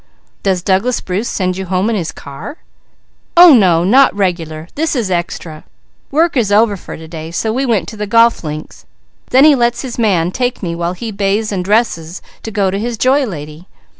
"Does 0.41 0.63
Douglas 0.63 0.99
Bruce 0.99 1.29
send 1.29 1.57
you 1.57 1.67
home 1.67 1.87
in 1.87 1.95
his 1.95 2.11
car?" 2.11 2.57
"Oh 3.37 3.53
no, 3.53 3.83
not 3.83 4.11
regular! 4.15 4.67
This 4.73 4.95
is 4.95 5.11
extra! 5.11 5.63
Work 6.09 6.35
is 6.35 6.51
over 6.51 6.75
for 6.75 6.97
to 6.97 7.07
day 7.07 7.29
so 7.29 7.53
we 7.53 7.67
went 7.67 7.87
to 7.89 7.97
the 7.97 8.07
golf 8.07 8.43
links; 8.43 8.87
then 9.29 9.43
he 9.45 9.53
lets 9.53 9.83
his 9.83 9.99
man 9.99 10.31
take 10.31 10.63
me 10.63 10.73
while 10.73 10.93
he 10.93 11.11
bathes 11.11 11.51
and 11.51 11.63
dresses 11.63 12.19
to 12.41 12.49
go 12.49 12.71
to 12.71 12.79
his 12.79 12.97
Joy 12.97 13.27
Lady. 13.27 13.67